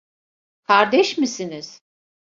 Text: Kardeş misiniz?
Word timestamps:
Kardeş 0.63 1.17
misiniz? 1.17 1.81